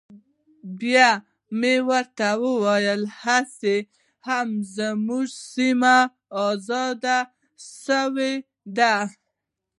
[0.79, 1.09] بيا
[1.59, 1.75] مې
[2.41, 3.75] وويل هسې
[4.27, 5.99] هم زموږ سيمې
[6.49, 7.19] ازادې
[7.85, 8.33] سوي
[8.77, 8.95] دي.